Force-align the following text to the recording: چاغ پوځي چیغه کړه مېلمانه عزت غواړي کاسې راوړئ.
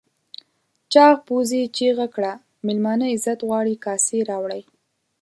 چاغ 0.93 1.15
پوځي 1.27 1.61
چیغه 1.77 2.07
کړه 2.15 2.31
مېلمانه 2.67 3.05
عزت 3.13 3.39
غواړي 3.47 3.75
کاسې 3.85 4.17
راوړئ. 4.29 4.61